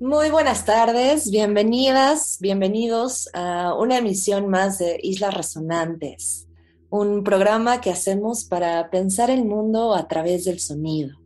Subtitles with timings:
[0.00, 6.48] Muy buenas tardes, bienvenidas, bienvenidos a una emisión más de Islas Resonantes,
[6.88, 11.18] un programa que hacemos para pensar el mundo a través del sonido.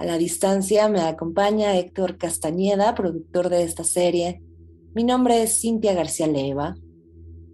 [0.00, 4.42] A la distancia me acompaña Héctor Castañeda, productor de esta serie.
[4.92, 6.76] Mi nombre es Cintia García Leva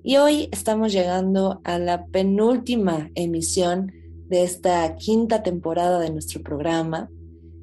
[0.03, 3.93] y hoy estamos llegando a la penúltima emisión
[4.29, 7.11] de esta quinta temporada de nuestro programa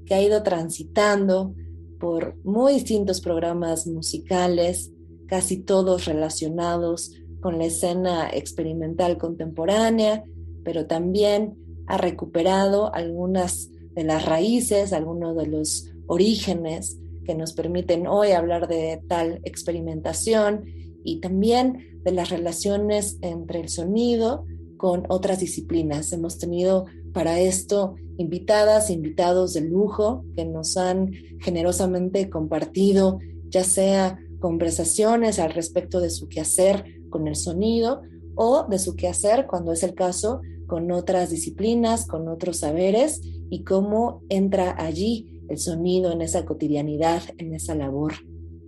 [0.06, 1.56] que ha ido transitando
[2.00, 4.92] por muy distintos programas musicales,
[5.28, 10.24] casi todos relacionados con la escena experimental contemporánea,
[10.64, 18.08] pero también ha recuperado algunas de las raíces, algunos de los orígenes que nos permiten
[18.08, 20.66] hoy hablar de tal experimentación
[21.04, 24.46] y también de las relaciones entre el sonido
[24.78, 26.12] con otras disciplinas.
[26.14, 34.20] Hemos tenido para esto invitadas, invitados de lujo que nos han generosamente compartido ya sea
[34.40, 38.02] conversaciones al respecto de su quehacer con el sonido
[38.36, 43.64] o de su quehacer, cuando es el caso, con otras disciplinas, con otros saberes y
[43.64, 48.14] cómo entra allí el sonido en esa cotidianidad, en esa labor.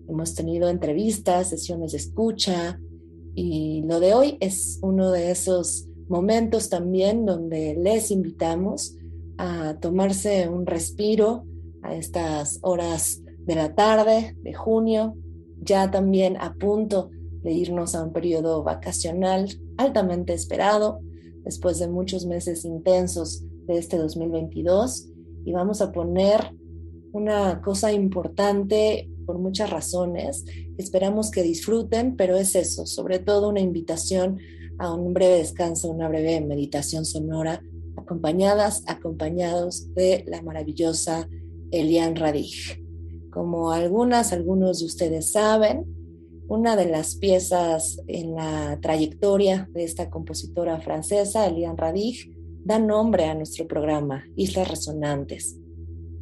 [0.10, 2.80] Hemos tenido entrevistas, sesiones de escucha
[3.36, 8.98] y lo de hoy es uno de esos momentos también donde les invitamos
[9.38, 11.46] a tomarse un respiro
[11.84, 15.16] a estas horas de la tarde de junio,
[15.62, 17.12] ya también a punto
[17.42, 21.00] de irnos a un periodo vacacional altamente esperado
[21.46, 25.08] después de muchos meses intensos de este 2022
[25.46, 26.54] y vamos a poner
[27.14, 30.44] una cosa importante por muchas razones.
[30.78, 34.40] Esperamos que disfruten, pero es eso, sobre todo una invitación
[34.82, 37.62] a un breve descanso, una breve meditación sonora,
[37.96, 41.30] acompañadas, acompañados de la maravillosa
[41.70, 42.84] Eliane Radig.
[43.32, 45.86] Como algunas, algunos de ustedes saben,
[46.48, 53.26] una de las piezas en la trayectoria de esta compositora francesa, Eliane Radig, da nombre
[53.26, 55.58] a nuestro programa, Islas Resonantes.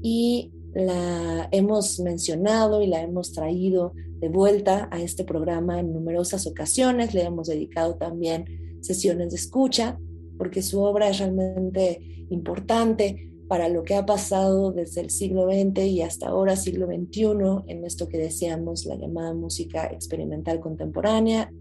[0.01, 6.45] Y la hemos mencionado y la hemos traído de vuelta a este programa en numerosas
[6.47, 7.13] ocasiones.
[7.13, 8.45] Le hemos dedicado también
[8.81, 9.99] sesiones de escucha,
[10.37, 15.85] porque su obra es realmente importante para lo que ha pasado desde el siglo XX
[15.85, 21.51] y hasta ahora siglo XXI en esto que decíamos la llamada música experimental contemporánea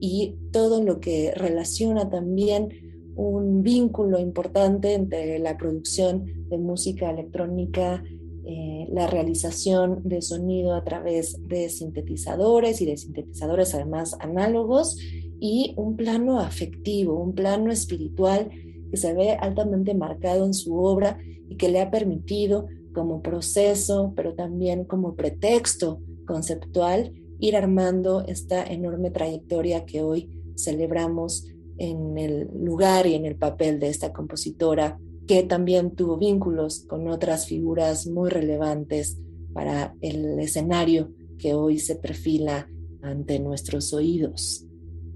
[0.00, 8.02] y todo lo que relaciona también un vínculo importante entre la producción de música electrónica
[8.48, 14.98] eh, la realización de sonido a través de sintetizadores y de sintetizadores además análogos
[15.40, 18.48] y un plano afectivo, un plano espiritual
[18.88, 21.18] que se ve altamente marcado en su obra
[21.48, 28.64] y que le ha permitido como proceso, pero también como pretexto conceptual, ir armando esta
[28.64, 31.48] enorme trayectoria que hoy celebramos
[31.78, 37.08] en el lugar y en el papel de esta compositora que también tuvo vínculos con
[37.08, 39.18] otras figuras muy relevantes
[39.52, 42.68] para el escenario que hoy se perfila
[43.02, 44.64] ante nuestros oídos.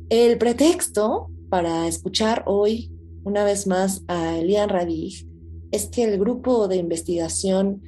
[0.09, 2.91] El pretexto para escuchar hoy
[3.23, 5.27] una vez más a Elian Radig
[5.71, 7.83] es que el grupo de investigación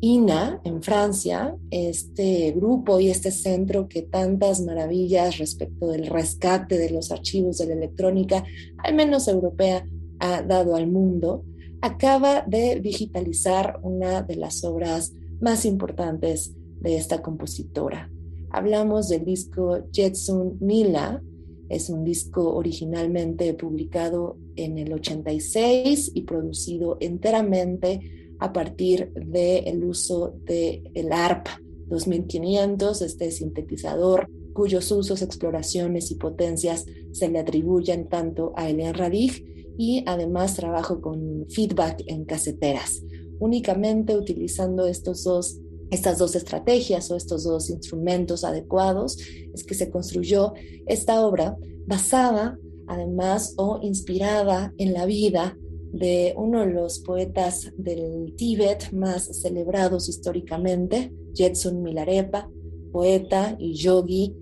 [0.00, 6.90] INA en Francia, este grupo y este centro que tantas maravillas respecto del rescate de
[6.90, 8.42] los archivos de la electrónica,
[8.78, 9.84] al menos europea,
[10.20, 11.44] ha dado al mundo,
[11.80, 18.10] acaba de digitalizar una de las obras más importantes de esta compositora.
[18.50, 21.22] Hablamos del disco Jetsun Mila,
[21.68, 30.34] es un disco originalmente publicado en el 86 y producido enteramente a partir del uso
[30.44, 31.46] del el ARP
[31.88, 39.49] 2500, este sintetizador cuyos usos, exploraciones y potencias se le atribuyen tanto a Elian Radig
[39.80, 43.02] y además trabajo con feedback en caseteras,
[43.38, 45.58] únicamente utilizando estos dos,
[45.90, 49.16] estas dos estrategias o estos dos instrumentos adecuados,
[49.54, 50.52] es que se construyó
[50.84, 51.56] esta obra
[51.86, 55.56] basada además o inspirada en la vida
[55.94, 62.50] de uno de los poetas del Tíbet más celebrados históricamente, Jetsun Milarepa,
[62.92, 64.36] poeta y yogi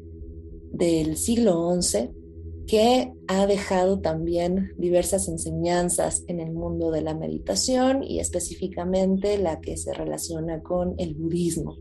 [0.73, 2.11] del siglo XI,
[2.69, 9.61] que ha dejado también diversas enseñanzas en el mundo de la meditación y específicamente la
[9.61, 11.79] que se relaciona con el budismo.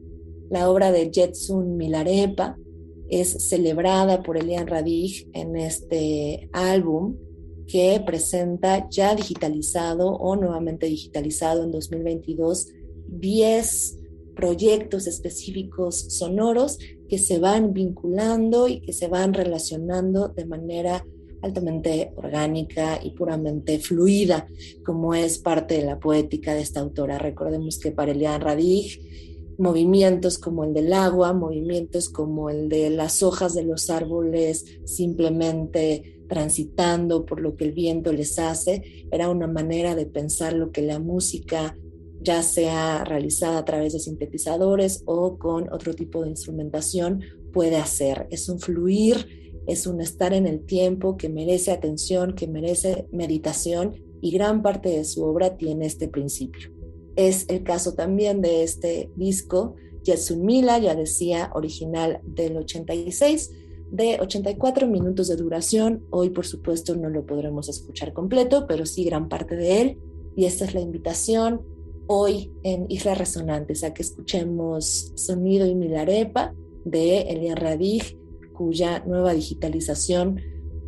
[0.50, 2.58] La obra de Jetsun Milarepa
[3.10, 7.18] es celebrada por Elian Radig en este álbum
[7.68, 12.70] que presenta ya digitalizado o nuevamente digitalizado en 2022
[13.10, 13.98] 10
[14.38, 16.78] proyectos específicos sonoros
[17.08, 21.06] que se van vinculando y que se van relacionando de manera
[21.42, 24.48] altamente orgánica y puramente fluida,
[24.84, 27.18] como es parte de la poética de esta autora.
[27.18, 29.02] Recordemos que para Elian Radig,
[29.58, 36.22] movimientos como el del agua, movimientos como el de las hojas de los árboles simplemente
[36.28, 40.82] transitando por lo que el viento les hace, era una manera de pensar lo que
[40.82, 41.76] la música
[42.22, 47.22] ya sea realizada a través de sintetizadores o con otro tipo de instrumentación,
[47.54, 48.28] puede hacer.
[48.30, 53.96] Es un fluir, es un estar en el tiempo que merece atención, que merece meditación
[54.22, 56.72] y gran parte de su obra tiene este principio.
[57.16, 63.52] Es el caso también de este disco, Jetsun Mila, ya decía, original del 86,
[63.92, 66.04] de 84 minutos de duración.
[66.12, 69.98] Hoy, por supuesto, no lo podremos escuchar completo, pero sí gran parte de él.
[70.36, 71.62] Y esta es la invitación
[72.08, 76.54] hoy en Islas Resonantes a que escuchemos Sonido y Milarepa
[76.86, 78.18] de Elia Radig,
[78.54, 80.42] cuya nueva digitalización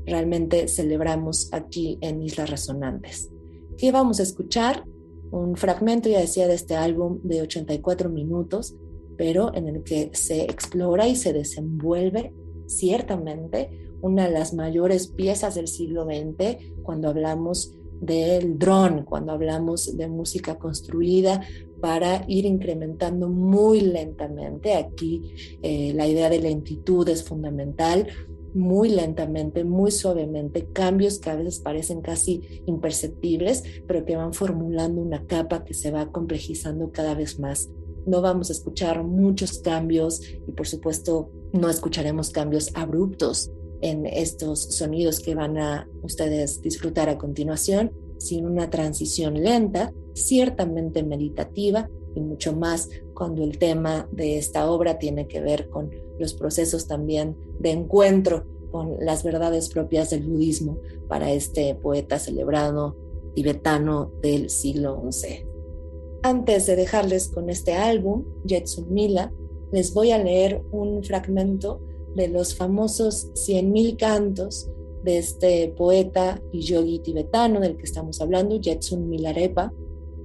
[0.05, 3.29] realmente celebramos aquí en Islas Resonantes.
[3.77, 4.83] ¿Qué vamos a escuchar?
[5.31, 8.75] Un fragmento, ya decía, de este álbum de 84 minutos,
[9.17, 12.33] pero en el que se explora y se desenvuelve
[12.65, 19.95] ciertamente una de las mayores piezas del siglo XX cuando hablamos del drone, cuando hablamos
[19.97, 21.41] de música construida
[21.81, 24.75] para ir incrementando muy lentamente.
[24.75, 28.07] Aquí eh, la idea de lentitud es fundamental,
[28.53, 35.01] muy lentamente, muy suavemente, cambios que a veces parecen casi imperceptibles, pero que van formulando
[35.01, 37.69] una capa que se va complejizando cada vez más.
[38.05, 43.51] No vamos a escuchar muchos cambios y por supuesto no escucharemos cambios abruptos
[43.81, 51.03] en estos sonidos que van a ustedes disfrutar a continuación, sin una transición lenta, ciertamente
[51.03, 56.33] meditativa y mucho más cuando el tema de esta obra tiene que ver con los
[56.33, 60.77] procesos también de encuentro con las verdades propias del budismo
[61.07, 62.95] para este poeta celebrado
[63.33, 65.45] tibetano del siglo XI.
[66.21, 69.31] Antes de dejarles con este álbum, Jetsun Mila,
[69.71, 71.81] les voy a leer un fragmento
[72.15, 74.69] de los famosos 100.000 cantos
[75.03, 79.73] de este poeta y yogi tibetano del que estamos hablando, Jetsun Milarepa,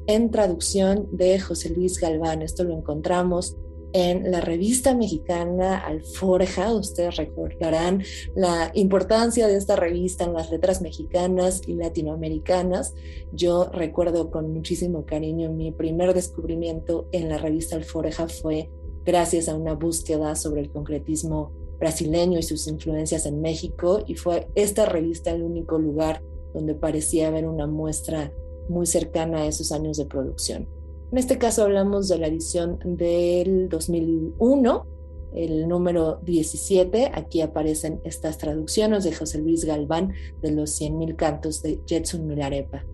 [0.06, 2.42] en traducción de José Luis Galván.
[2.42, 3.56] Esto lo encontramos
[3.94, 6.74] en la revista mexicana Alforja.
[6.74, 8.02] Ustedes recordarán
[8.34, 12.94] la importancia de esta revista en las letras mexicanas y latinoamericanas.
[13.32, 18.68] Yo recuerdo con muchísimo cariño mi primer descubrimiento en la revista Alforja fue
[19.04, 24.48] gracias a una búsqueda sobre el concretismo brasileño y sus influencias en México y fue
[24.54, 26.22] esta revista el único lugar
[26.52, 28.32] donde parecía haber una muestra
[28.68, 30.68] muy cercana a esos años de producción.
[31.12, 34.86] En este caso hablamos de la edición del 2001,
[35.34, 37.10] el número 17.
[37.12, 42.84] Aquí aparecen estas traducciones de José Luis Galván de los 100.000 cantos de Jetsun Milarepa.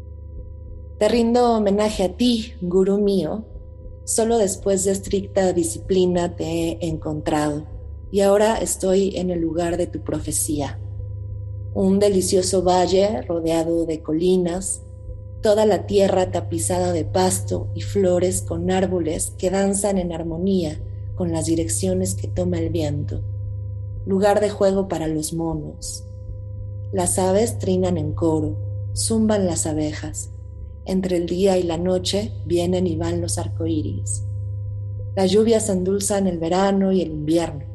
[0.98, 3.46] Te rindo homenaje a ti, gurú mío.
[4.04, 7.79] Solo después de estricta disciplina te he encontrado
[8.10, 10.78] y ahora estoy en el lugar de tu profecía.
[11.74, 14.82] Un delicioso valle rodeado de colinas,
[15.42, 20.80] toda la tierra tapizada de pasto y flores con árboles que danzan en armonía
[21.14, 23.22] con las direcciones que toma el viento.
[24.06, 26.04] Lugar de juego para los monos.
[26.92, 28.58] Las aves trinan en coro,
[28.96, 30.30] zumban las abejas.
[30.84, 34.24] Entre el día y la noche vienen y van los arcoíris.
[35.14, 37.69] Las lluvias endulzan el verano y el invierno.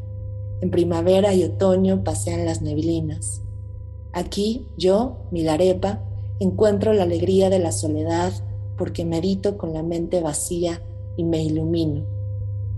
[0.62, 3.42] En primavera y otoño pasean las neblinas.
[4.14, 6.04] Aquí yo, Milarepa,
[6.40, 8.32] encuentro la alegría de la soledad
[8.78, 10.82] porque medito con la mente vacía
[11.18, 12.06] y me ilumino.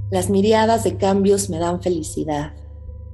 [0.10, 2.54] Las miriadas de cambios me dan felicidad.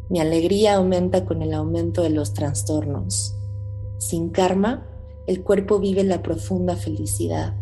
[0.09, 3.35] Mi alegría aumenta con el aumento de los trastornos.
[3.97, 4.85] Sin karma,
[5.25, 7.55] el cuerpo vive la profunda felicidad.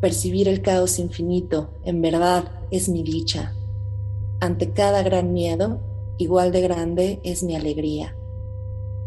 [0.00, 3.54] Percibir el caos infinito, en verdad, es mi dicha.
[4.40, 5.80] Ante cada gran miedo,
[6.18, 8.16] igual de grande es mi alegría.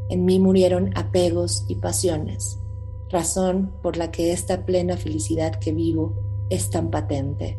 [0.10, 2.60] En mí murieron apegos y pasiones.
[3.10, 6.14] razón por la que esta plena felicidad que vivo
[6.50, 7.58] es tan patente.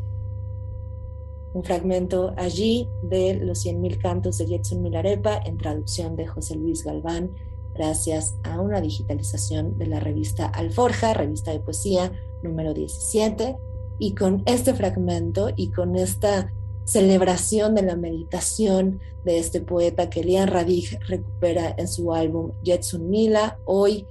[1.55, 6.85] Un fragmento allí de Los 100.000 cantos de Jetson Milarepa en traducción de José Luis
[6.85, 7.31] Galván,
[7.75, 12.13] gracias a una digitalización de la revista Alforja, revista de poesía
[12.43, 13.57] número 17.
[13.99, 16.53] Y con este fragmento y con esta
[16.89, 23.11] celebración de la meditación de este poeta que Lian Radig recupera en su álbum Jetsun
[23.11, 24.07] Mila, hoy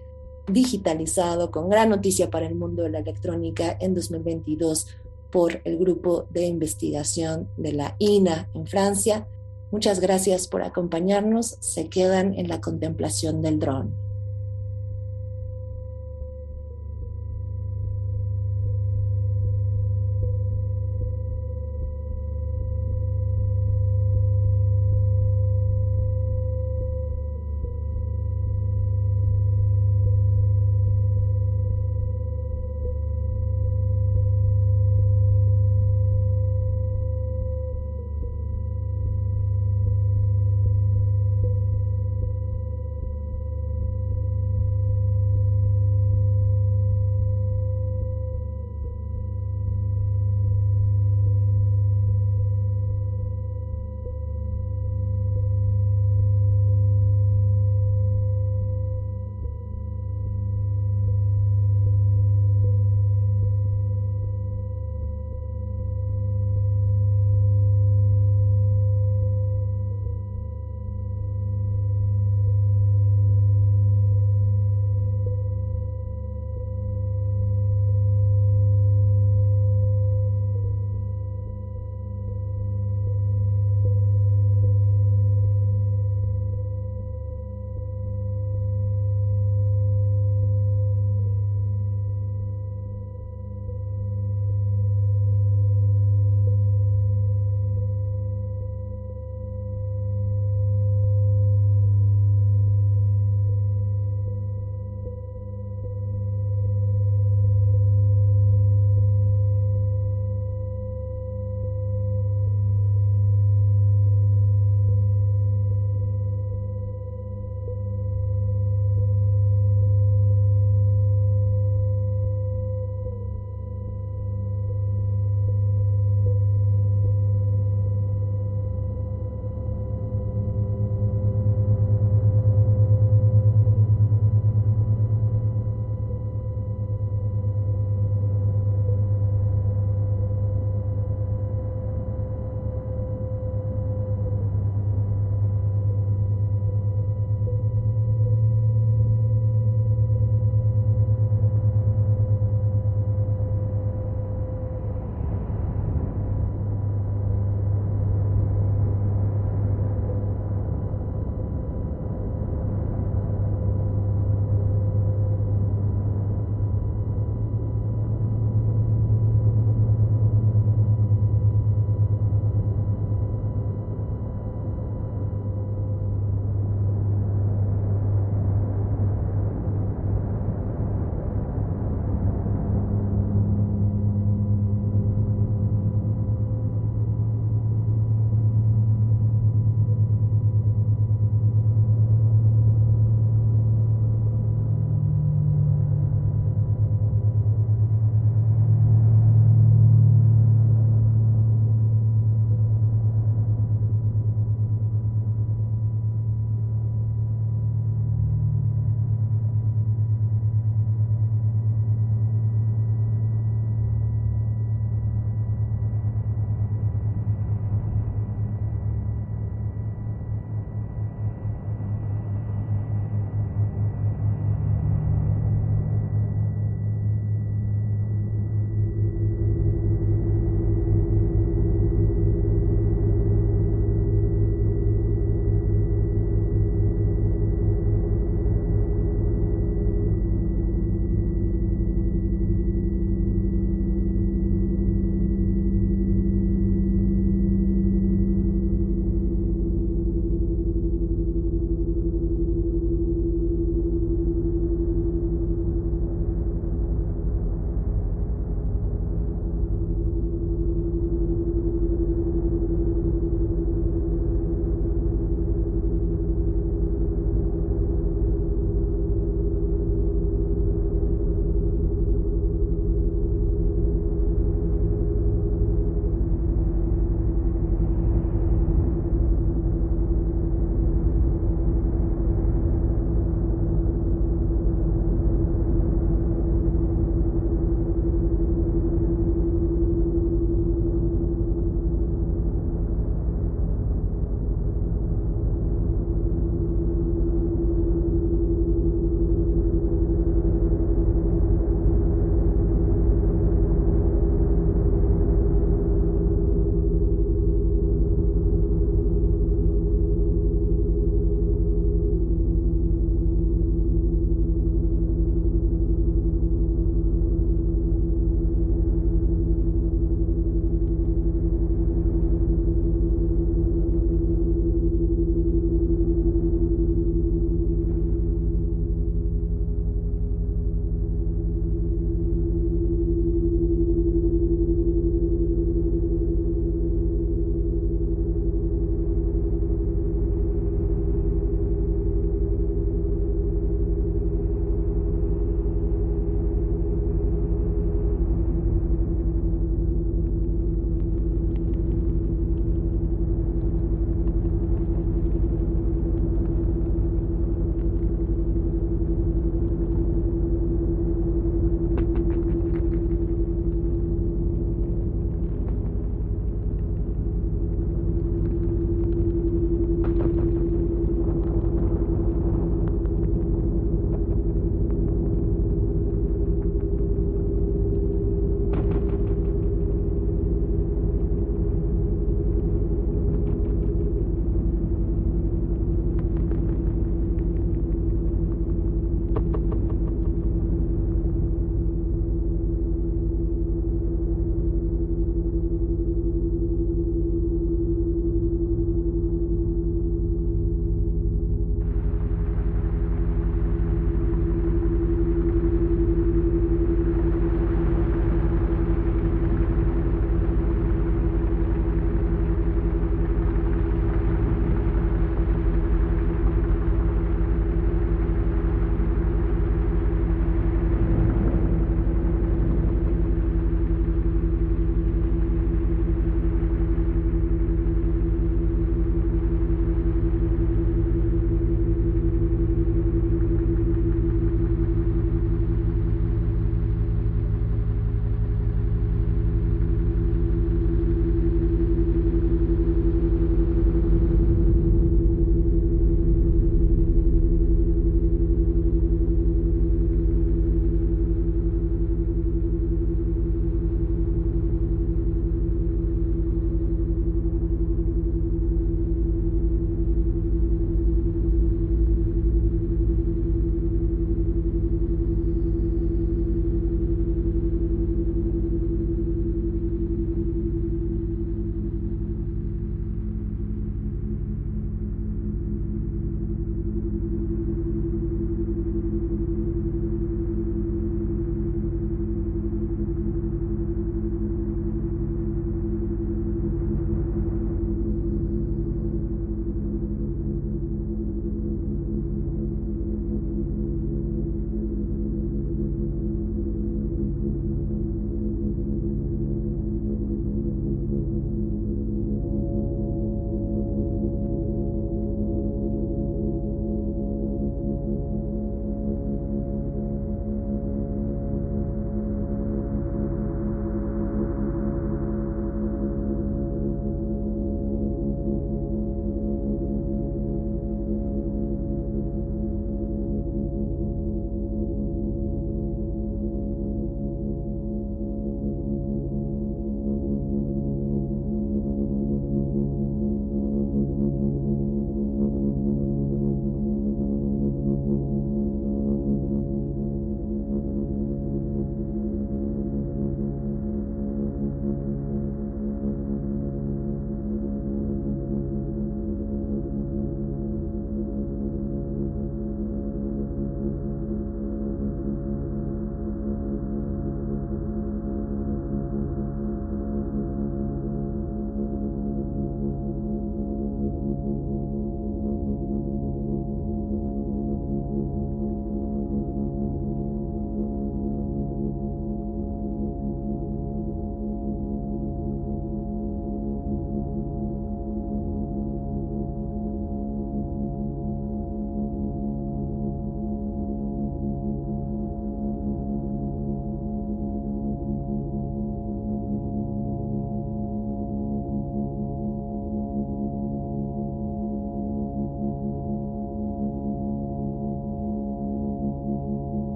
[0.48, 4.90] digitalizado con gran noticia para el mundo de la electrónica en 2022
[5.32, 9.28] por el grupo de investigación de la INA en Francia.
[9.72, 11.58] Muchas gracias por acompañarnos.
[11.60, 14.07] Se quedan en la contemplación del dron.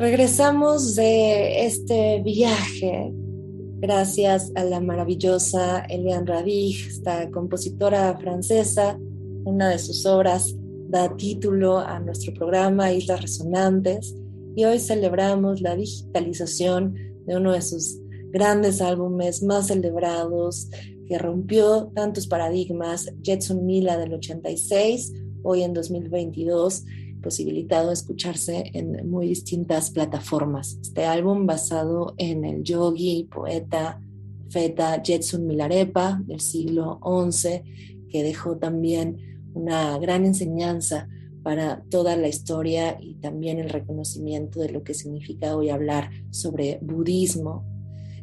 [0.00, 3.12] Regresamos de este viaje
[3.80, 8.98] gracias a la maravillosa Eliane Radig, esta compositora francesa.
[9.44, 10.56] Una de sus obras
[10.88, 14.16] da título a nuestro programa Islas Resonantes
[14.56, 16.94] y hoy celebramos la digitalización
[17.26, 17.98] de uno de sus
[18.30, 20.70] grandes álbumes más celebrados
[21.08, 26.86] que rompió tantos paradigmas, Jetson Mila del 86, hoy en 2022
[27.20, 30.78] posibilitado escucharse en muy distintas plataformas.
[30.80, 34.00] Este álbum basado en el yogi, poeta,
[34.50, 37.62] feta Jetsun Milarepa del siglo XI,
[38.08, 39.16] que dejó también
[39.54, 41.08] una gran enseñanza
[41.42, 46.78] para toda la historia y también el reconocimiento de lo que significa hoy hablar sobre
[46.82, 47.64] budismo.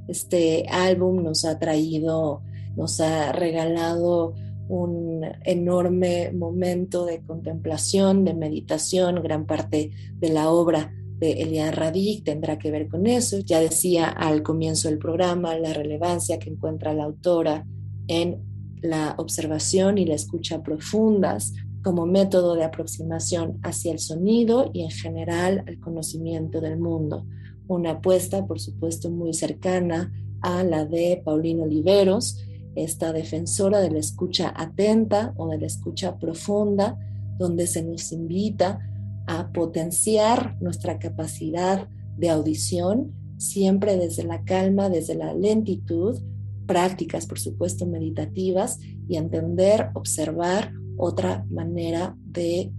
[0.07, 2.41] Este álbum nos ha traído,
[2.75, 4.35] nos ha regalado
[4.70, 12.24] un enorme momento de contemplación, de meditación, gran parte de la obra de Elian Radig
[12.24, 13.39] tendrá que ver con eso.
[13.39, 17.65] Ya decía al comienzo del programa la relevancia que encuentra la autora
[18.07, 18.43] en
[18.82, 21.53] la observación y la escucha profundas
[21.84, 27.26] como método de aproximación hacia el sonido y en general al conocimiento del mundo.
[27.68, 30.11] Una apuesta, por supuesto, muy cercana
[30.41, 32.45] a la de Paulino Oliveros,
[32.84, 36.97] esta defensora de la escucha atenta o de la escucha profunda,
[37.38, 38.80] donde se nos invita
[39.28, 46.19] a potenciar nuestra capacidad de audición, siempre desde la calma, desde la lentitud,
[46.65, 52.71] prácticas, por supuesto, meditativas y entender, observar otra manera de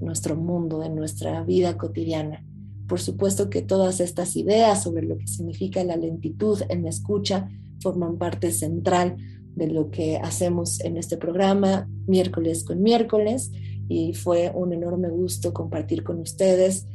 [0.00, 2.44] nuestro mundo, de nuestra vida cotidiana.
[2.86, 7.48] Por supuesto que todas estas ideas sobre lo que significa la lentitud en la escucha
[7.80, 9.16] forman parte central
[9.56, 13.50] de lo que hacemos en este programa miércoles con miércoles
[13.88, 16.86] y fue un enorme gusto compartir con ustedes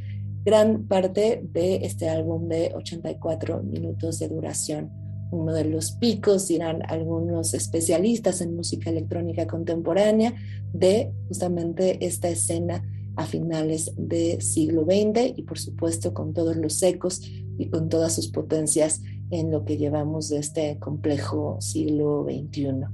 [0.46, 4.92] gran parte de este álbum de 84 minutos de duración.
[5.32, 10.34] Uno de los picos, dirán algunos especialistas en música electrónica contemporánea,
[10.74, 12.84] de justamente esta escena
[13.16, 17.22] a finales del siglo XX y por supuesto con todos los ecos
[17.58, 19.02] y con todas sus potencias
[19.32, 22.86] en lo que llevamos de este complejo siglo XXI.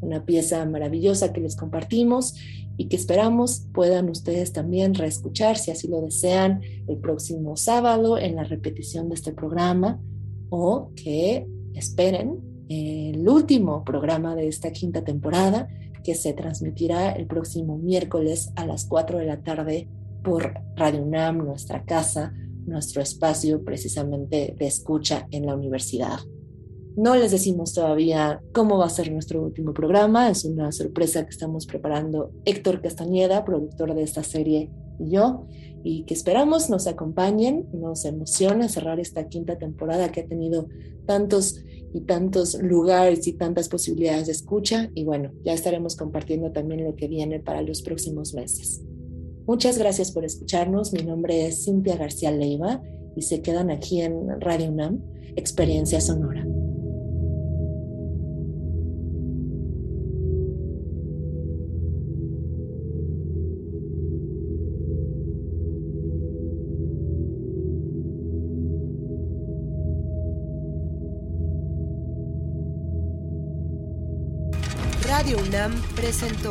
[0.00, 2.34] Una pieza maravillosa que les compartimos
[2.76, 8.36] y que esperamos puedan ustedes también reescuchar si así lo desean el próximo sábado en
[8.36, 10.00] la repetición de este programa
[10.50, 15.68] o que esperen el último programa de esta quinta temporada
[16.04, 19.88] que se transmitirá el próximo miércoles a las 4 de la tarde
[20.22, 22.32] por Radio UNAM, nuestra casa,
[22.68, 26.18] nuestro espacio precisamente de escucha en la universidad.
[26.96, 31.30] No les decimos todavía cómo va a ser nuestro último programa, es una sorpresa que
[31.30, 35.46] estamos preparando Héctor Castañeda, productor de esta serie, y yo,
[35.84, 40.66] y que esperamos nos acompañen, nos emociona cerrar esta quinta temporada que ha tenido
[41.06, 41.62] tantos
[41.94, 46.96] y tantos lugares y tantas posibilidades de escucha, y bueno, ya estaremos compartiendo también lo
[46.96, 48.82] que viene para los próximos meses.
[49.48, 50.92] Muchas gracias por escucharnos.
[50.92, 52.82] Mi nombre es Cintia García Leiva
[53.16, 55.02] y se quedan aquí en Radio UNAM,
[55.36, 56.44] Experiencia Sonora.
[75.06, 76.50] Radio UNAM presentó